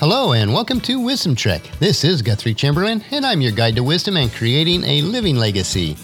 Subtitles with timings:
[0.00, 1.60] Hello and welcome to Wisdom Trek.
[1.80, 5.94] This is Guthrie Chamberlain, and I'm your guide to wisdom and creating a living legacy.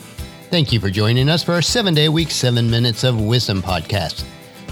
[0.50, 4.24] Thank you for joining us for our seven day week, seven minutes of wisdom podcast.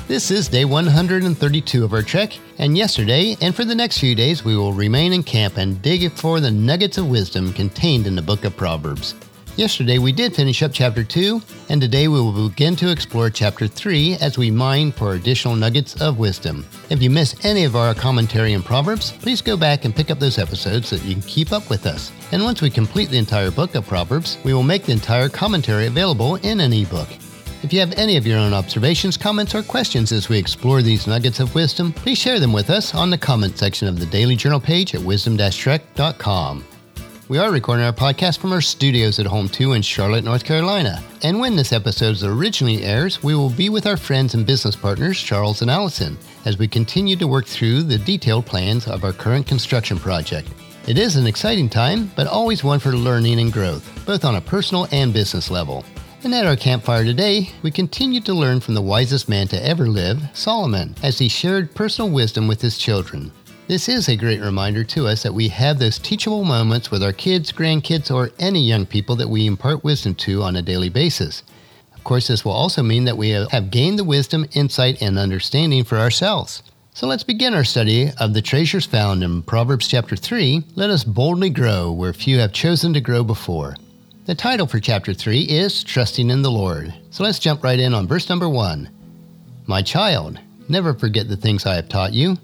[0.09, 4.45] This is day 132 of our trek, and yesterday and for the next few days,
[4.45, 8.23] we will remain in camp and dig for the nuggets of wisdom contained in the
[8.23, 9.14] book of Proverbs.
[9.56, 13.69] Yesterday we did finish up chapter 2, and today we will begin to explore chapter
[13.69, 16.65] 3 as we mine for additional nuggets of wisdom.
[16.88, 20.19] If you miss any of our commentary in Proverbs, please go back and pick up
[20.19, 22.10] those episodes so that you can keep up with us.
[22.33, 25.87] And once we complete the entire book of Proverbs, we will make the entire commentary
[25.87, 27.09] available in an ebook.
[27.62, 31.07] If you have any of your own observations, comments, or questions as we explore these
[31.07, 34.34] nuggets of wisdom, please share them with us on the comment section of the Daily
[34.34, 36.65] Journal page at wisdom-trek.com.
[37.32, 41.02] We are recording our podcast from our studios at Home 2 in Charlotte, North Carolina.
[41.23, 45.18] And when this episode originally airs, we will be with our friends and business partners,
[45.18, 49.46] Charles and Allison, as we continue to work through the detailed plans of our current
[49.46, 50.46] construction project.
[50.87, 54.40] It is an exciting time, but always one for learning and growth, both on a
[54.42, 55.87] personal and business level.
[56.24, 59.87] And at our campfire today, we continue to learn from the wisest man to ever
[59.87, 63.32] live, Solomon, as he shared personal wisdom with his children.
[63.68, 67.12] This is a great reminder to us that we have those teachable moments with our
[67.12, 71.44] kids, grandkids, or any young people that we impart wisdom to on a daily basis.
[71.94, 75.84] Of course, this will also mean that we have gained the wisdom, insight, and understanding
[75.84, 76.65] for ourselves.
[76.93, 80.65] So let's begin our study of the treasures found in Proverbs chapter 3.
[80.75, 83.76] Let us boldly grow where few have chosen to grow before.
[84.26, 86.93] The title for chapter 3 is Trusting in the Lord.
[87.10, 88.91] So let's jump right in on verse number 1.
[89.66, 92.37] My child, never forget the things I have taught you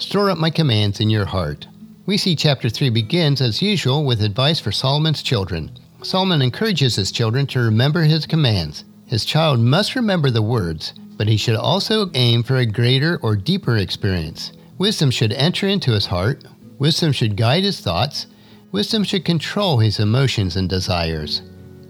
[0.00, 1.68] Store up my commands in your heart.
[2.06, 5.70] We see chapter 3 begins, as usual, with advice for Solomon's children.
[6.02, 8.84] Solomon encourages his children to remember his commands.
[9.04, 13.36] His child must remember the words, but he should also aim for a greater or
[13.36, 14.52] deeper experience.
[14.78, 16.44] Wisdom should enter into his heart,
[16.78, 18.26] wisdom should guide his thoughts,
[18.72, 21.42] wisdom should control his emotions and desires.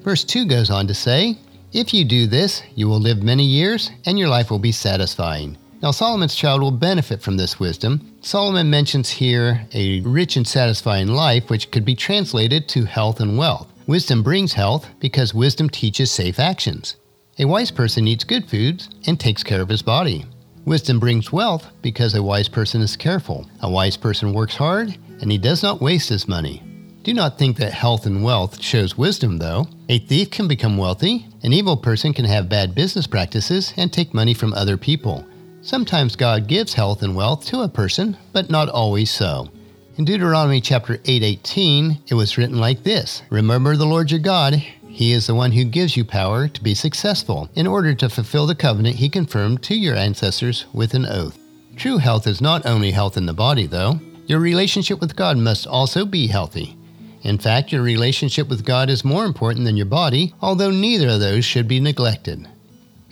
[0.03, 1.39] Verse 2 goes on to say,
[1.73, 5.57] If you do this, you will live many years, and your life will be satisfying.
[5.83, 8.15] Now, Solomon's child will benefit from this wisdom.
[8.21, 13.39] Solomon mentions here a rich and satisfying life, which could be translated to health and
[13.39, 13.73] wealth.
[13.87, 16.97] Wisdom brings health because wisdom teaches safe actions.
[17.39, 20.27] A wise person eats good foods and takes care of his body.
[20.67, 23.49] Wisdom brings wealth because a wise person is careful.
[23.63, 26.63] A wise person works hard and he does not waste his money.
[27.03, 29.67] Do not think that health and wealth shows wisdom, though.
[29.89, 34.13] A thief can become wealthy, an evil person can have bad business practices and take
[34.13, 35.25] money from other people.
[35.63, 39.51] Sometimes God gives health and wealth to a person, but not always so.
[39.97, 45.13] In Deuteronomy chapter 8:18, it was written like this: Remember the Lord your God, he
[45.13, 48.55] is the one who gives you power to be successful in order to fulfill the
[48.55, 51.39] covenant he confirmed to your ancestors with an oath.
[51.77, 54.01] True health is not only health in the body, though.
[54.27, 56.77] Your relationship with God must also be healthy.
[57.23, 61.21] In fact, your relationship with God is more important than your body, although neither of
[61.21, 62.49] those should be neglected.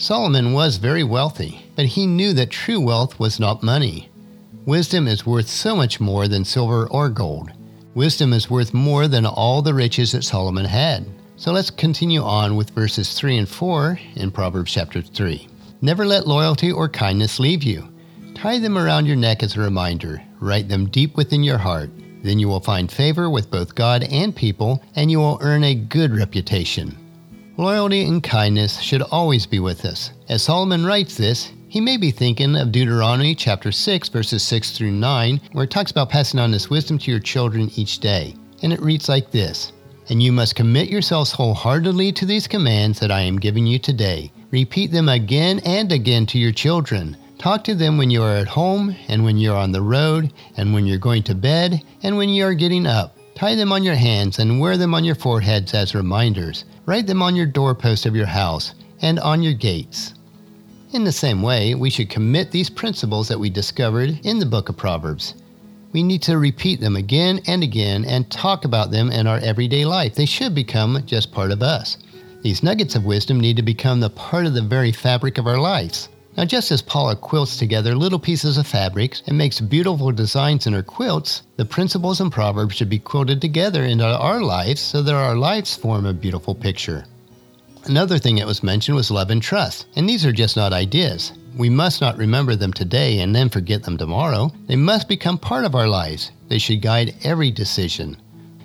[0.00, 4.08] Solomon was very wealthy, but he knew that true wealth was not money.
[4.64, 7.50] Wisdom is worth so much more than silver or gold.
[7.96, 11.04] Wisdom is worth more than all the riches that Solomon had.
[11.34, 15.48] So let's continue on with verses 3 and 4 in Proverbs chapter 3.
[15.80, 17.88] Never let loyalty or kindness leave you.
[18.36, 21.90] Tie them around your neck as a reminder, write them deep within your heart.
[22.22, 25.74] Then you will find favor with both God and people, and you will earn a
[25.74, 26.96] good reputation.
[27.58, 30.12] Loyalty and kindness should always be with us.
[30.28, 34.92] As Solomon writes this, he may be thinking of Deuteronomy chapter 6, verses 6 through
[34.92, 38.36] 9, where it talks about passing on this wisdom to your children each day.
[38.62, 39.72] And it reads like this
[40.08, 44.30] And you must commit yourselves wholeheartedly to these commands that I am giving you today.
[44.52, 47.16] Repeat them again and again to your children.
[47.38, 50.32] Talk to them when you are at home, and when you are on the road,
[50.56, 53.16] and when you're going to bed, and when you are getting up.
[53.34, 56.64] Tie them on your hands and wear them on your foreheads as reminders.
[56.88, 60.14] Write them on your doorpost of your house and on your gates.
[60.94, 64.70] In the same way, we should commit these principles that we discovered in the book
[64.70, 65.34] of Proverbs.
[65.92, 69.84] We need to repeat them again and again and talk about them in our everyday
[69.84, 70.14] life.
[70.14, 71.98] They should become just part of us.
[72.40, 75.58] These nuggets of wisdom need to become the part of the very fabric of our
[75.58, 76.08] lives.
[76.38, 80.72] Now, just as Paula quilts together little pieces of fabrics and makes beautiful designs in
[80.72, 85.16] her quilts, the principles and proverbs should be quilted together into our lives so that
[85.16, 87.04] our lives form a beautiful picture.
[87.86, 91.32] Another thing that was mentioned was love and trust, and these are just not ideas.
[91.56, 94.52] We must not remember them today and then forget them tomorrow.
[94.68, 96.30] They must become part of our lives.
[96.46, 98.16] They should guide every decision.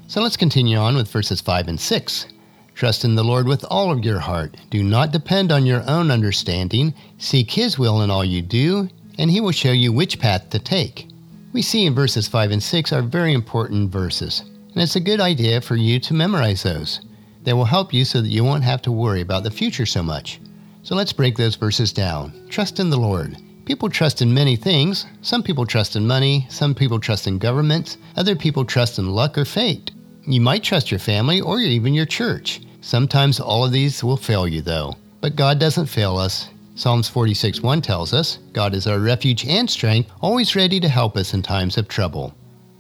[0.06, 2.28] So let's continue on with verses 5 and 6.
[2.76, 4.58] Trust in the Lord with all of your heart.
[4.70, 6.94] Do not depend on your own understanding.
[7.18, 8.90] Seek His will in all you do,
[9.20, 11.08] and He will show you which path to take.
[11.54, 14.42] We see in verses 5 and 6 are very important verses,
[14.74, 17.02] and it's a good idea for you to memorize those.
[17.44, 20.02] They will help you so that you won't have to worry about the future so
[20.02, 20.40] much.
[20.82, 22.34] So let's break those verses down.
[22.50, 23.38] Trust in the Lord.
[23.66, 25.06] People trust in many things.
[25.22, 29.38] Some people trust in money, some people trust in governments, other people trust in luck
[29.38, 29.92] or fate.
[30.26, 32.62] You might trust your family or even your church.
[32.80, 34.96] Sometimes all of these will fail you, though.
[35.20, 36.50] But God doesn't fail us.
[36.76, 41.18] Psalms 46 1 tells us God is our refuge and strength, always ready to help
[41.18, 42.34] us in times of trouble.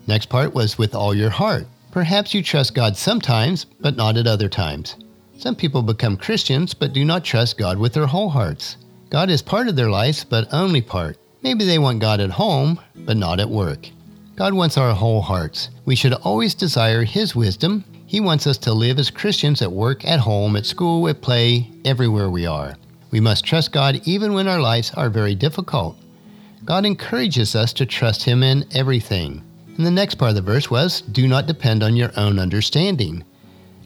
[0.07, 1.67] Next part was with all your heart.
[1.91, 4.95] Perhaps you trust God sometimes, but not at other times.
[5.37, 8.77] Some people become Christians but do not trust God with their whole hearts.
[9.09, 11.17] God is part of their lives, but only part.
[11.43, 13.89] Maybe they want God at home, but not at work.
[14.35, 15.69] God wants our whole hearts.
[15.85, 17.83] We should always desire His wisdom.
[18.07, 21.69] He wants us to live as Christians at work, at home, at school, at play,
[21.85, 22.75] everywhere we are.
[23.11, 25.97] We must trust God even when our lives are very difficult.
[26.65, 29.43] God encourages us to trust Him in everything.
[29.77, 33.23] And the next part of the verse was, Do not depend on your own understanding.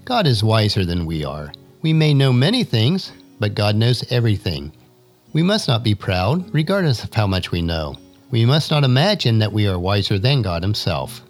[0.06, 1.52] God is wiser than we are.
[1.82, 4.72] We may know many things, but God knows everything.
[5.34, 7.98] We must not be proud, regardless of how much we know.
[8.30, 11.22] We must not imagine that we are wiser than God Himself.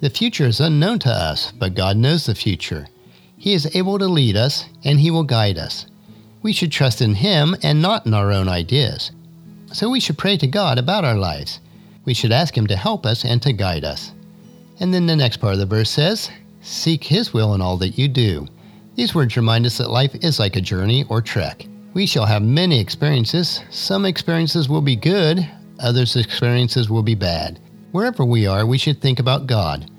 [0.00, 2.88] The future is unknown to us, but God knows the future.
[3.38, 5.86] He is able to lead us, and He will guide us.
[6.42, 9.12] We should trust in Him and not in our own ideas.
[9.72, 11.60] So we should pray to God about our lives.
[12.04, 14.12] We should ask Him to help us and to guide us.
[14.78, 17.96] And then the next part of the verse says, Seek His will in all that
[17.96, 18.46] you do.
[18.94, 21.66] These words remind us that life is like a journey or trek.
[21.94, 23.62] We shall have many experiences.
[23.70, 25.48] Some experiences will be good,
[25.80, 27.58] others' experiences will be bad.
[27.92, 29.90] Wherever we are, we should think about God.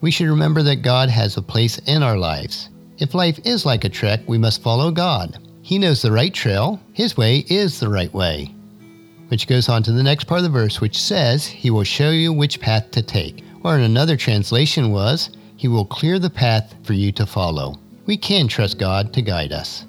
[0.00, 2.70] We should remember that God has a place in our lives.
[2.98, 5.38] If life is like a trek, we must follow God.
[5.62, 8.54] He knows the right trail, His way is the right way.
[9.28, 12.10] Which goes on to the next part of the verse, which says, He will show
[12.10, 13.44] you which path to take.
[13.62, 17.78] Or in another translation was, He will clear the path for you to follow.
[18.06, 19.84] We can trust God to guide us.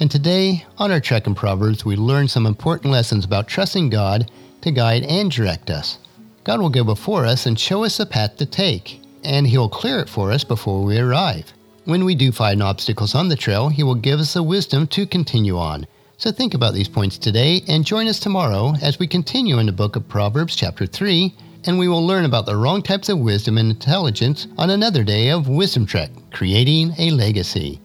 [0.00, 4.30] And today, on our Trek in Proverbs, we learn some important lessons about trusting God
[4.62, 5.98] to guide and direct us.
[6.44, 9.68] God will go before us and show us the path to take, and He will
[9.68, 11.52] clear it for us before we arrive.
[11.84, 15.06] When we do find obstacles on the trail, He will give us the wisdom to
[15.06, 15.86] continue on.
[16.16, 19.72] So think about these points today and join us tomorrow as we continue in the
[19.72, 21.34] book of Proverbs, chapter 3,
[21.64, 25.30] and we will learn about the wrong types of wisdom and intelligence on another day
[25.30, 27.80] of Wisdom Trek, creating a legacy.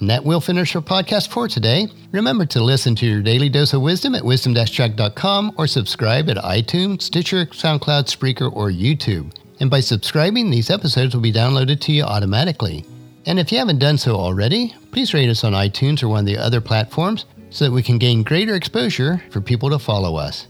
[0.00, 1.88] And that will finish our podcast for today.
[2.10, 7.02] Remember to listen to your daily dose of wisdom at wisdom-trek.com or subscribe at iTunes,
[7.02, 9.34] Stitcher, SoundCloud, Spreaker, or YouTube.
[9.60, 12.86] And by subscribing, these episodes will be downloaded to you automatically.
[13.26, 16.26] And if you haven't done so already, please rate us on iTunes or one of
[16.26, 20.46] the other platforms so that we can gain greater exposure for people to follow us.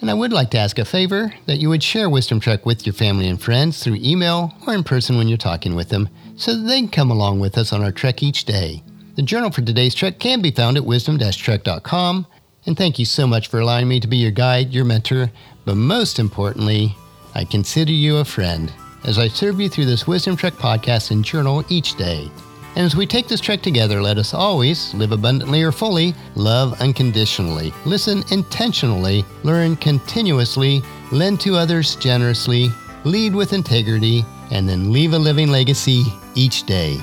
[0.00, 2.86] And I would like to ask a favor that you would share Wisdom Trek with
[2.86, 6.54] your family and friends through email or in person when you're talking with them so
[6.54, 8.82] that they can come along with us on our trek each day.
[9.14, 12.26] The journal for today's trek can be found at wisdom-trek.com.
[12.66, 15.30] And thank you so much for allowing me to be your guide, your mentor,
[15.64, 16.94] but most importantly,
[17.34, 18.72] I consider you a friend
[19.04, 22.28] as I serve you through this Wisdom Trek podcast and journal each day.
[22.76, 26.78] And as we take this trek together, let us always live abundantly or fully, love
[26.82, 32.68] unconditionally, listen intentionally, learn continuously, lend to others generously,
[33.04, 36.98] lead with integrity, and then leave a living legacy each day.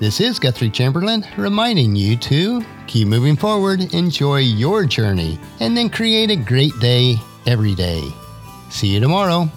[0.00, 5.90] This is Guthrie Chamberlain reminding you to keep moving forward, enjoy your journey, and then
[5.90, 8.10] create a great day every day.
[8.70, 9.50] See you tomorrow.